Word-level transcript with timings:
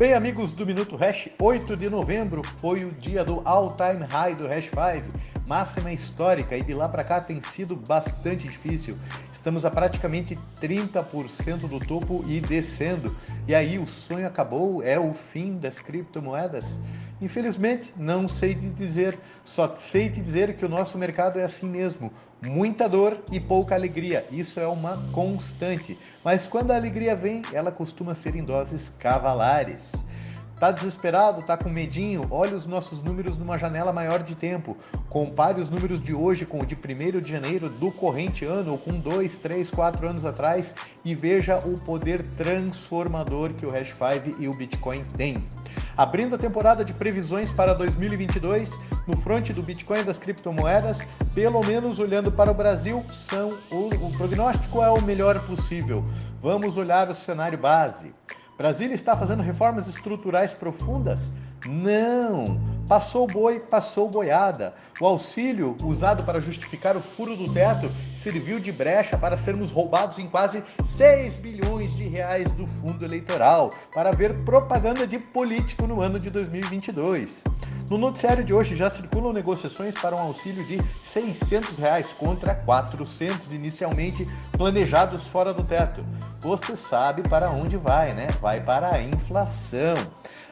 Bem, 0.00 0.14
amigos 0.14 0.50
do 0.54 0.64
Minuto 0.64 0.96
Hash, 0.96 1.28
8 1.38 1.76
de 1.76 1.90
novembro 1.90 2.40
foi 2.58 2.84
o 2.84 2.90
dia 2.90 3.22
do 3.22 3.42
all-time 3.44 4.06
high 4.10 4.34
do 4.34 4.46
Hash 4.48 4.70
5, 4.70 5.14
máxima 5.50 5.92
histórica, 5.92 6.56
e 6.56 6.62
de 6.62 6.72
lá 6.72 6.88
para 6.88 7.02
cá 7.02 7.20
tem 7.20 7.42
sido 7.42 7.74
bastante 7.74 8.44
difícil. 8.44 8.96
Estamos 9.32 9.64
a 9.64 9.70
praticamente 9.70 10.38
30% 10.60 11.68
do 11.68 11.80
topo 11.80 12.24
e 12.28 12.40
descendo. 12.40 13.16
E 13.48 13.54
aí 13.54 13.76
o 13.76 13.84
sonho 13.84 14.28
acabou, 14.28 14.80
é 14.80 14.96
o 14.96 15.12
fim 15.12 15.58
das 15.58 15.80
criptomoedas? 15.80 16.64
Infelizmente, 17.20 17.92
não 17.96 18.28
sei 18.28 18.54
te 18.54 18.66
dizer, 18.68 19.18
só 19.44 19.74
sei 19.76 20.08
te 20.08 20.20
dizer 20.20 20.56
que 20.56 20.64
o 20.64 20.68
nosso 20.68 20.96
mercado 20.96 21.40
é 21.40 21.42
assim 21.42 21.68
mesmo. 21.68 22.12
Muita 22.46 22.88
dor 22.88 23.18
e 23.32 23.40
pouca 23.40 23.74
alegria, 23.74 24.24
isso 24.30 24.60
é 24.60 24.68
uma 24.68 24.96
constante. 25.10 25.98
Mas 26.24 26.46
quando 26.46 26.70
a 26.70 26.76
alegria 26.76 27.16
vem, 27.16 27.42
ela 27.52 27.72
costuma 27.72 28.14
ser 28.14 28.36
em 28.36 28.44
doses 28.44 28.92
cavalares. 29.00 29.90
Tá 30.60 30.70
desesperado? 30.70 31.40
Tá 31.40 31.56
com 31.56 31.70
medinho? 31.70 32.26
Olhe 32.30 32.54
os 32.54 32.66
nossos 32.66 33.02
números 33.02 33.34
numa 33.34 33.56
janela 33.56 33.94
maior 33.94 34.22
de 34.22 34.34
tempo. 34.34 34.76
Compare 35.08 35.58
os 35.58 35.70
números 35.70 36.02
de 36.02 36.12
hoje 36.12 36.44
com 36.44 36.58
o 36.58 36.66
de 36.66 36.74
1 36.74 37.18
de 37.22 37.32
janeiro 37.32 37.70
do 37.70 37.90
corrente 37.90 38.44
ano, 38.44 38.72
ou 38.72 38.78
com 38.78 38.92
2, 38.92 39.38
3, 39.38 39.70
4 39.70 40.06
anos 40.06 40.26
atrás, 40.26 40.74
e 41.02 41.14
veja 41.14 41.58
o 41.60 41.80
poder 41.80 42.22
transformador 42.36 43.54
que 43.54 43.64
o 43.64 43.70
Hash 43.70 43.94
5 43.94 44.36
e 44.38 44.48
o 44.48 44.54
Bitcoin 44.54 45.02
têm. 45.16 45.42
Abrindo 45.96 46.34
a 46.34 46.38
temporada 46.38 46.84
de 46.84 46.92
previsões 46.92 47.50
para 47.50 47.72
2022, 47.72 48.70
no 49.06 49.16
fronte 49.16 49.54
do 49.54 49.62
Bitcoin 49.62 50.00
e 50.00 50.04
das 50.04 50.18
criptomoedas, 50.18 51.00
pelo 51.34 51.64
menos 51.64 51.98
olhando 51.98 52.30
para 52.30 52.50
o 52.50 52.54
Brasil, 52.54 53.02
são 53.08 53.56
o, 53.72 53.88
o 53.88 54.10
prognóstico 54.10 54.82
é 54.82 54.90
o 54.90 55.00
melhor 55.00 55.40
possível. 55.46 56.04
Vamos 56.42 56.76
olhar 56.76 57.08
o 57.08 57.14
cenário 57.14 57.56
base. 57.56 58.12
Brasília 58.60 58.94
está 58.94 59.16
fazendo 59.16 59.42
reformas 59.42 59.88
estruturais 59.88 60.52
profundas? 60.52 61.30
Não! 61.66 62.44
Passou 62.86 63.26
boi, 63.26 63.58
passou 63.58 64.10
boiada. 64.10 64.74
O 65.00 65.06
auxílio 65.06 65.74
usado 65.82 66.24
para 66.24 66.42
justificar 66.42 66.94
o 66.94 67.00
furo 67.00 67.34
do 67.34 67.50
teto 67.50 67.86
serviu 68.20 68.60
de 68.60 68.70
brecha 68.70 69.16
para 69.16 69.36
sermos 69.36 69.70
roubados 69.70 70.18
em 70.18 70.28
quase 70.28 70.62
6 70.84 71.38
bilhões 71.38 71.94
de 71.96 72.06
reais 72.06 72.50
do 72.52 72.66
fundo 72.66 73.02
eleitoral 73.02 73.70
para 73.94 74.12
ver 74.12 74.44
propaganda 74.44 75.06
de 75.06 75.18
político 75.18 75.86
no 75.86 76.02
ano 76.02 76.18
de 76.18 76.28
2022. 76.28 77.42
No 77.90 77.96
noticiário 77.96 78.44
de 78.44 78.52
hoje 78.52 78.76
já 78.76 78.90
circulam 78.90 79.32
negociações 79.32 79.94
para 79.94 80.14
um 80.14 80.18
auxílio 80.20 80.62
de 80.64 80.78
600 81.02 81.78
reais 81.78 82.12
contra 82.12 82.54
400 82.54 83.52
inicialmente 83.54 84.26
planejados 84.52 85.26
fora 85.26 85.54
do 85.54 85.64
teto. 85.64 86.04
Você 86.40 86.76
sabe 86.76 87.22
para 87.22 87.50
onde 87.50 87.76
vai, 87.76 88.12
né? 88.12 88.28
Vai 88.40 88.60
para 88.60 88.94
a 88.94 89.02
inflação. 89.02 89.94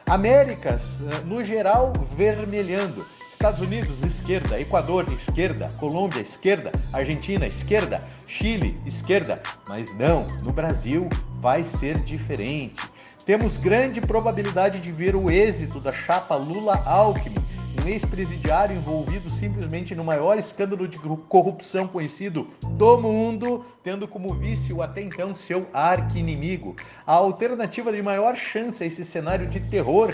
Américas, 0.05 0.99
eh, 0.99 1.23
no 1.23 1.45
geral, 1.45 1.93
vermelhando. 2.17 3.05
Estados 3.39 3.65
Unidos, 3.65 4.03
esquerda. 4.03 4.59
Equador, 4.59 5.09
esquerda. 5.13 5.69
Colômbia, 5.79 6.19
esquerda. 6.19 6.73
Argentina, 6.91 7.47
esquerda. 7.47 8.03
Chile, 8.27 8.77
esquerda. 8.85 9.41
Mas 9.65 9.95
não, 9.95 10.27
no 10.43 10.51
Brasil 10.51 11.07
vai 11.39 11.63
ser 11.63 11.97
diferente. 11.99 12.83
Temos 13.25 13.57
grande 13.57 14.01
probabilidade 14.01 14.81
de 14.81 14.91
ver 14.91 15.15
o 15.15 15.31
êxito 15.31 15.79
da 15.79 15.89
chapa 15.89 16.35
Lula-Alckmin, 16.35 17.37
um 17.81 17.87
ex-presidiário 17.87 18.75
envolvido 18.75 19.29
simplesmente 19.29 19.95
no 19.95 20.03
maior 20.03 20.37
escândalo 20.37 20.85
de 20.85 20.99
corrupção 20.99 21.87
conhecido 21.87 22.45
do 22.71 22.97
mundo, 22.97 23.63
tendo 23.81 24.05
como 24.05 24.33
vice 24.33 24.73
o 24.73 24.81
até 24.81 25.01
então 25.01 25.33
seu 25.33 25.65
arqui-inimigo. 25.71 26.75
A 27.07 27.13
alternativa 27.13 27.89
de 27.89 28.03
maior 28.03 28.35
chance 28.35 28.83
a 28.83 28.85
esse 28.85 29.05
cenário 29.05 29.47
de 29.47 29.61
terror 29.61 30.13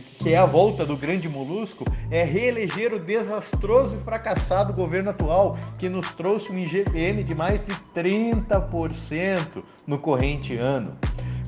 que 0.00 0.32
é 0.32 0.36
a 0.36 0.44
volta 0.44 0.84
do 0.84 0.96
grande 0.96 1.28
molusco, 1.28 1.84
é 2.10 2.24
reeleger 2.24 2.92
o 2.92 2.98
desastroso 2.98 3.94
e 3.94 4.04
fracassado 4.04 4.72
governo 4.72 5.10
atual, 5.10 5.56
que 5.78 5.88
nos 5.88 6.10
trouxe 6.12 6.50
um 6.50 6.58
IGPM 6.58 7.22
de 7.22 7.34
mais 7.34 7.64
de 7.64 7.74
30% 7.94 9.62
no 9.86 9.98
corrente 9.98 10.56
ano. 10.56 10.96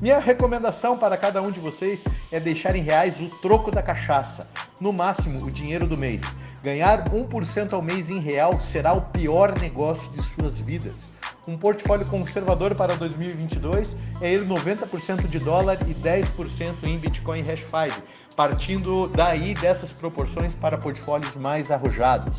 Minha 0.01 0.19
recomendação 0.19 0.97
para 0.97 1.17
cada 1.17 1.41
um 1.41 1.51
de 1.51 1.59
vocês 1.59 2.03
é 2.31 2.39
deixar 2.39 2.75
em 2.75 2.83
reais 2.83 3.19
o 3.19 3.29
troco 3.29 3.71
da 3.71 3.81
cachaça, 3.81 4.49
no 4.79 4.93
máximo 4.93 5.43
o 5.43 5.51
dinheiro 5.51 5.87
do 5.87 5.97
mês. 5.97 6.21
Ganhar 6.63 7.09
1% 7.09 7.73
ao 7.73 7.81
mês 7.81 8.09
em 8.09 8.19
real 8.19 8.59
será 8.59 8.93
o 8.93 9.01
pior 9.01 9.57
negócio 9.59 10.11
de 10.11 10.21
suas 10.21 10.59
vidas. 10.59 11.16
Um 11.47 11.57
portfólio 11.57 12.05
conservador 12.05 12.75
para 12.75 12.93
2022 12.97 13.95
é 14.19 14.33
ir 14.33 14.45
90% 14.45 15.27
de 15.29 15.39
dólar 15.39 15.77
e 15.87 15.93
10% 15.93 16.83
em 16.83 16.99
Bitcoin 16.99 17.41
Hash 17.41 17.61
5, 17.61 18.03
partindo 18.35 19.07
daí 19.07 19.53
dessas 19.53 19.93
proporções 19.93 20.53
para 20.53 20.77
portfólios 20.77 21.33
mais 21.37 21.71
arrojados. 21.71 22.37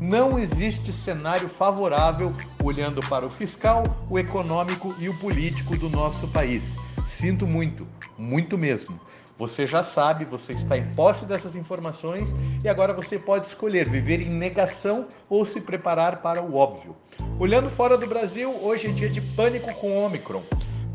Não 0.00 0.36
existe 0.40 0.92
cenário 0.92 1.48
favorável 1.48 2.32
olhando 2.64 3.00
para 3.08 3.24
o 3.24 3.30
fiscal, 3.30 3.84
o 4.10 4.18
econômico 4.18 4.92
e 4.98 5.08
o 5.08 5.16
político 5.20 5.76
do 5.76 5.88
nosso 5.88 6.26
país. 6.26 6.74
Sinto 7.06 7.46
muito, 7.46 7.86
muito 8.18 8.58
mesmo. 8.58 8.98
Você 9.38 9.68
já 9.68 9.84
sabe, 9.84 10.24
você 10.24 10.50
está 10.52 10.76
em 10.76 10.90
posse 10.92 11.24
dessas 11.26 11.54
informações 11.54 12.34
e 12.64 12.68
agora 12.68 12.92
você 12.92 13.20
pode 13.20 13.46
escolher 13.46 13.88
viver 13.88 14.20
em 14.20 14.30
negação 14.30 15.06
ou 15.28 15.46
se 15.46 15.60
preparar 15.60 16.20
para 16.22 16.42
o 16.42 16.56
óbvio. 16.56 16.96
Olhando 17.38 17.68
fora 17.68 17.98
do 17.98 18.06
Brasil, 18.06 18.50
hoje 18.62 18.86
é 18.86 18.90
dia 18.92 19.10
de 19.10 19.20
pânico 19.20 19.70
com 19.74 19.94
Omicron. 19.94 20.42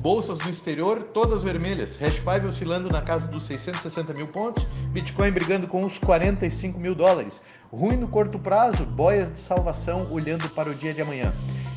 Bolsas 0.02 0.40
no 0.40 0.50
exterior, 0.50 1.04
todas 1.14 1.44
vermelhas. 1.44 1.96
Hash 1.98 2.16
5 2.16 2.48
oscilando 2.48 2.90
na 2.90 3.00
casa 3.00 3.28
dos 3.28 3.44
660 3.44 4.12
mil 4.16 4.28
pontos. 4.28 4.64
Bitcoin 4.92 5.30
brigando 5.30 5.68
com 5.68 5.86
os 5.86 6.00
45 6.00 6.80
mil 6.80 6.96
dólares. 6.96 7.44
Ruim 7.72 7.96
no 7.96 8.08
curto 8.08 8.40
prazo, 8.40 8.84
boias 8.88 9.32
de 9.32 9.38
salvação 9.38 10.12
olhando 10.12 10.50
para 10.50 10.68
o 10.68 10.74
dia 10.74 10.96
de 10.96 11.04
amanhã. 11.04 11.32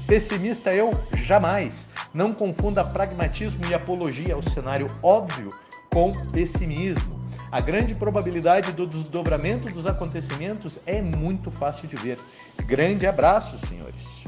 Pessimista 0.07 0.75
eu? 0.75 0.99
Jamais. 1.13 1.87
Não 2.15 2.33
confunda 2.33 2.83
pragmatismo 2.83 3.61
e 3.69 3.75
apologia 3.75 4.35
ao 4.35 4.43
cenário 4.43 4.87
óbvio 5.03 5.51
com 5.93 6.11
pessimismo. 6.33 7.21
A 7.53 7.61
grande 7.61 7.95
probabilidade 7.95 8.73
do 8.73 8.87
desdobramento 8.87 9.69
dos 9.69 9.87
acontecimentos 9.87 10.81
é 10.87 11.03
muito 11.03 11.51
fácil 11.51 11.87
de 11.87 11.97
ver. 11.97 12.19
Grande 12.67 13.07
abraço, 13.07 13.59
senhores. 13.67 14.25